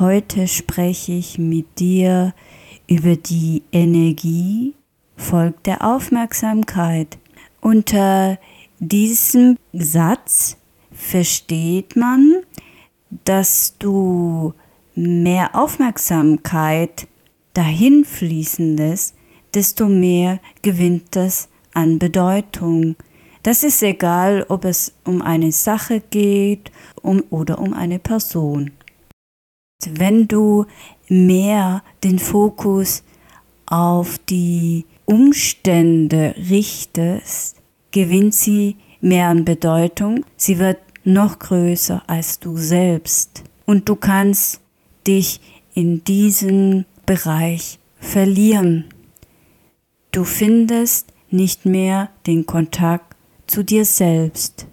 Heute 0.00 0.48
spreche 0.48 1.12
ich 1.12 1.38
mit 1.38 1.78
dir 1.78 2.34
über 2.88 3.14
die 3.14 3.62
Energie 3.70 4.74
folgt 5.16 5.66
der 5.66 5.84
Aufmerksamkeit. 5.84 7.16
Unter 7.60 8.40
diesem 8.80 9.56
Satz 9.72 10.56
versteht 10.90 11.94
man, 11.94 12.40
dass 13.24 13.76
du 13.78 14.52
mehr 14.96 15.54
Aufmerksamkeit 15.54 17.06
dahin 17.52 18.04
fließen 18.04 18.76
lässt, 18.76 19.14
desto 19.54 19.86
mehr 19.86 20.40
gewinnt 20.62 21.14
das 21.14 21.48
an 21.72 22.00
Bedeutung. 22.00 22.96
Das 23.44 23.62
ist 23.62 23.80
egal, 23.84 24.44
ob 24.48 24.64
es 24.64 24.92
um 25.04 25.22
eine 25.22 25.52
Sache 25.52 26.00
geht 26.00 26.72
um, 27.00 27.22
oder 27.30 27.60
um 27.60 27.72
eine 27.74 28.00
Person. 28.00 28.72
Wenn 29.92 30.28
du 30.28 30.66
mehr 31.08 31.82
den 32.02 32.18
Fokus 32.18 33.02
auf 33.66 34.18
die 34.18 34.84
Umstände 35.04 36.34
richtest, 36.50 37.56
gewinnt 37.90 38.34
sie 38.34 38.76
mehr 39.00 39.28
an 39.28 39.44
Bedeutung, 39.44 40.24
sie 40.36 40.58
wird 40.58 40.78
noch 41.04 41.38
größer 41.38 42.02
als 42.06 42.38
du 42.38 42.56
selbst. 42.56 43.44
Und 43.66 43.88
du 43.88 43.96
kannst 43.96 44.60
dich 45.06 45.40
in 45.74 46.04
diesem 46.04 46.84
Bereich 47.06 47.78
verlieren. 47.98 48.86
Du 50.12 50.24
findest 50.24 51.12
nicht 51.30 51.66
mehr 51.66 52.10
den 52.26 52.46
Kontakt 52.46 53.16
zu 53.46 53.62
dir 53.62 53.84
selbst 53.84 54.66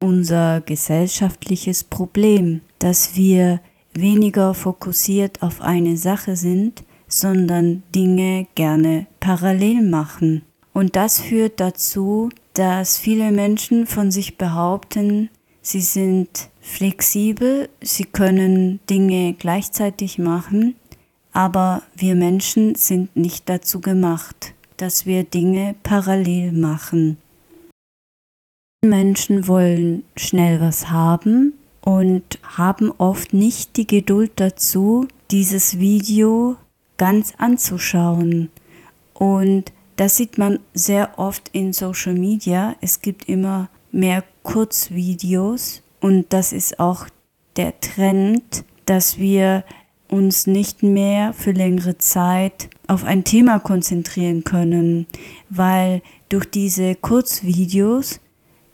unser 0.00 0.60
gesellschaftliches 0.60 1.84
Problem, 1.84 2.60
dass 2.78 3.16
wir 3.16 3.60
weniger 3.94 4.54
fokussiert 4.54 5.42
auf 5.42 5.60
eine 5.60 5.96
Sache 5.96 6.36
sind, 6.36 6.84
sondern 7.08 7.82
Dinge 7.94 8.46
gerne 8.54 9.06
parallel 9.18 9.82
machen. 9.82 10.42
Und 10.72 10.94
das 10.94 11.20
führt 11.20 11.58
dazu, 11.58 12.28
dass 12.54 12.98
viele 12.98 13.32
Menschen 13.32 13.86
von 13.86 14.10
sich 14.10 14.38
behaupten, 14.38 15.30
sie 15.62 15.80
sind 15.80 16.50
flexibel, 16.60 17.68
sie 17.80 18.04
können 18.04 18.78
Dinge 18.88 19.34
gleichzeitig 19.34 20.18
machen, 20.18 20.76
aber 21.32 21.82
wir 21.96 22.14
Menschen 22.14 22.74
sind 22.74 23.16
nicht 23.16 23.48
dazu 23.48 23.80
gemacht, 23.80 24.54
dass 24.76 25.06
wir 25.06 25.24
Dinge 25.24 25.74
parallel 25.82 26.52
machen. 26.52 27.16
Menschen 28.84 29.48
wollen 29.48 30.04
schnell 30.16 30.60
was 30.60 30.88
haben 30.88 31.54
und 31.80 32.38
haben 32.44 32.92
oft 32.96 33.32
nicht 33.32 33.76
die 33.76 33.88
Geduld 33.88 34.30
dazu, 34.36 35.08
dieses 35.32 35.80
Video 35.80 36.56
ganz 36.96 37.34
anzuschauen. 37.38 38.50
Und 39.14 39.72
das 39.96 40.16
sieht 40.16 40.38
man 40.38 40.60
sehr 40.74 41.18
oft 41.18 41.50
in 41.52 41.72
Social 41.72 42.14
Media. 42.14 42.76
Es 42.80 43.00
gibt 43.02 43.28
immer 43.28 43.68
mehr 43.90 44.22
Kurzvideos 44.44 45.82
und 46.00 46.26
das 46.32 46.52
ist 46.52 46.78
auch 46.78 47.08
der 47.56 47.80
Trend, 47.80 48.64
dass 48.86 49.18
wir 49.18 49.64
uns 50.06 50.46
nicht 50.46 50.84
mehr 50.84 51.32
für 51.32 51.50
längere 51.50 51.98
Zeit 51.98 52.70
auf 52.86 53.02
ein 53.02 53.24
Thema 53.24 53.58
konzentrieren 53.58 54.44
können, 54.44 55.08
weil 55.50 56.00
durch 56.28 56.48
diese 56.48 56.94
Kurzvideos 56.94 58.20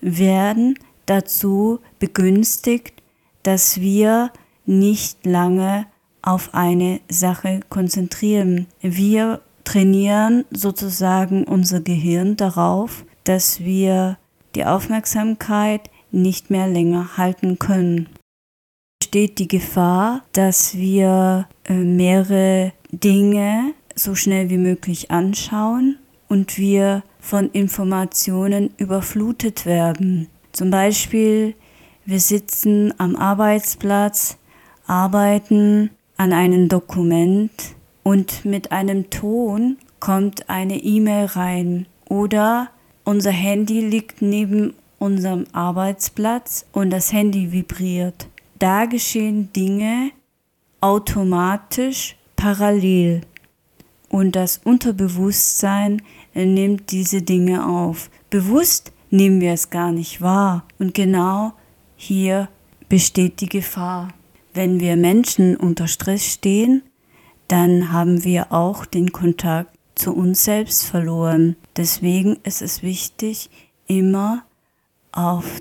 werden 0.00 0.78
dazu 1.06 1.80
begünstigt, 1.98 3.02
dass 3.42 3.80
wir 3.80 4.32
nicht 4.64 5.24
lange 5.24 5.86
auf 6.22 6.54
eine 6.54 7.00
Sache 7.08 7.60
konzentrieren. 7.68 8.66
Wir 8.80 9.40
trainieren 9.64 10.44
sozusagen 10.50 11.44
unser 11.44 11.80
Gehirn 11.80 12.36
darauf, 12.36 13.04
dass 13.24 13.60
wir 13.60 14.18
die 14.54 14.64
Aufmerksamkeit 14.64 15.90
nicht 16.10 16.50
mehr 16.50 16.66
länger 16.66 17.16
halten 17.16 17.58
können. 17.58 18.08
Steht 19.02 19.38
die 19.38 19.48
Gefahr, 19.48 20.22
dass 20.32 20.76
wir 20.76 21.48
äh, 21.64 21.74
mehrere 21.74 22.72
Dinge 22.90 23.74
so 23.94 24.14
schnell 24.14 24.50
wie 24.50 24.58
möglich 24.58 25.10
anschauen 25.10 25.98
und 26.28 26.58
wir 26.58 27.02
von 27.20 27.50
Informationen 27.50 28.70
überflutet 28.76 29.66
werden. 29.66 30.28
Zum 30.52 30.70
Beispiel, 30.70 31.54
wir 32.04 32.20
sitzen 32.20 32.94
am 32.98 33.16
Arbeitsplatz, 33.16 34.38
arbeiten 34.86 35.90
an 36.16 36.32
einem 36.32 36.68
Dokument 36.68 37.50
und 38.02 38.44
mit 38.44 38.72
einem 38.72 39.10
Ton 39.10 39.76
kommt 40.00 40.48
eine 40.48 40.76
E-Mail 40.76 41.26
rein 41.26 41.86
oder 42.08 42.70
unser 43.04 43.32
Handy 43.32 43.80
liegt 43.80 44.22
neben 44.22 44.74
unserem 44.98 45.44
Arbeitsplatz 45.52 46.66
und 46.72 46.90
das 46.90 47.12
Handy 47.12 47.52
vibriert. 47.52 48.28
Da 48.58 48.86
geschehen 48.86 49.52
Dinge 49.52 50.10
automatisch 50.80 52.16
parallel 52.36 53.22
und 54.08 54.36
das 54.36 54.60
Unterbewusstsein 54.62 56.02
nimmt 56.34 56.90
diese 56.90 57.22
Dinge 57.22 57.66
auf. 57.66 58.10
Bewusst 58.30 58.92
nehmen 59.10 59.40
wir 59.40 59.52
es 59.52 59.70
gar 59.70 59.92
nicht 59.92 60.20
wahr. 60.20 60.64
Und 60.78 60.94
genau 60.94 61.52
hier 61.96 62.48
besteht 62.88 63.40
die 63.40 63.48
Gefahr. 63.48 64.08
Wenn 64.54 64.80
wir 64.80 64.96
Menschen 64.96 65.56
unter 65.56 65.86
Stress 65.88 66.24
stehen, 66.24 66.82
dann 67.48 67.92
haben 67.92 68.24
wir 68.24 68.52
auch 68.52 68.86
den 68.86 69.12
Kontakt 69.12 69.76
zu 69.94 70.14
uns 70.14 70.44
selbst 70.44 70.84
verloren. 70.84 71.56
Deswegen 71.76 72.38
ist 72.42 72.62
es 72.62 72.82
wichtig, 72.82 73.50
immer 73.86 74.44
auf 75.12 75.60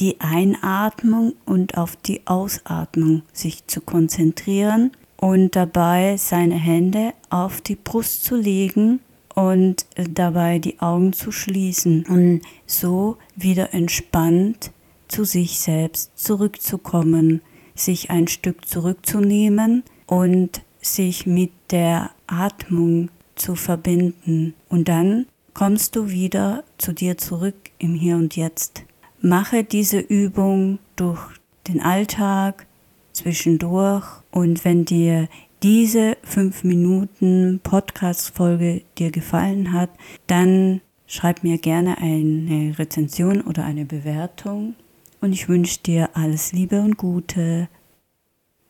die 0.00 0.20
Einatmung 0.20 1.34
und 1.44 1.76
auf 1.76 1.96
die 1.96 2.26
Ausatmung 2.26 3.22
sich 3.32 3.66
zu 3.66 3.80
konzentrieren 3.80 4.90
und 5.24 5.56
dabei 5.56 6.18
seine 6.18 6.56
Hände 6.56 7.14
auf 7.30 7.62
die 7.62 7.76
Brust 7.76 8.24
zu 8.24 8.36
legen 8.36 9.00
und 9.34 9.86
dabei 9.96 10.58
die 10.58 10.80
Augen 10.80 11.14
zu 11.14 11.32
schließen 11.32 12.04
und 12.04 12.42
so 12.66 13.16
wieder 13.34 13.72
entspannt 13.72 14.70
zu 15.08 15.24
sich 15.24 15.60
selbst 15.60 16.10
zurückzukommen, 16.18 17.40
sich 17.74 18.10
ein 18.10 18.28
Stück 18.28 18.68
zurückzunehmen 18.68 19.82
und 20.04 20.60
sich 20.82 21.24
mit 21.24 21.52
der 21.70 22.10
Atmung 22.26 23.08
zu 23.34 23.54
verbinden. 23.54 24.52
Und 24.68 24.88
dann 24.88 25.24
kommst 25.54 25.96
du 25.96 26.10
wieder 26.10 26.64
zu 26.76 26.92
dir 26.92 27.16
zurück 27.16 27.56
im 27.78 27.94
Hier 27.94 28.16
und 28.16 28.36
Jetzt. 28.36 28.82
Mache 29.22 29.64
diese 29.64 30.00
Übung 30.00 30.80
durch 30.96 31.22
den 31.66 31.80
Alltag, 31.80 32.66
zwischendurch 33.14 34.04
und 34.34 34.64
wenn 34.64 34.84
dir 34.84 35.28
diese 35.62 36.16
5 36.24 36.64
Minuten 36.64 37.60
Podcast-Folge 37.62 38.82
dir 38.98 39.12
gefallen 39.12 39.72
hat, 39.72 39.90
dann 40.26 40.80
schreib 41.06 41.44
mir 41.44 41.56
gerne 41.58 41.98
eine 41.98 42.76
Rezension 42.76 43.42
oder 43.42 43.64
eine 43.64 43.84
Bewertung. 43.84 44.74
Und 45.20 45.32
ich 45.32 45.48
wünsche 45.48 45.78
dir 45.80 46.10
alles 46.14 46.52
Liebe 46.52 46.80
und 46.80 46.96
Gute. 46.96 47.68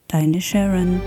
Deine 0.07 0.43
Sharon. 0.43 1.01